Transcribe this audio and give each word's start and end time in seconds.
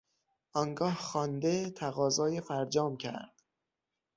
آنگاه 0.53 0.95
خوانده، 0.95 1.69
تقاضای 1.69 2.41
فرجام 2.41 2.97
کرد. 2.97 3.33